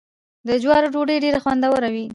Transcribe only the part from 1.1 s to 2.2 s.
ډیره خوندوره وي.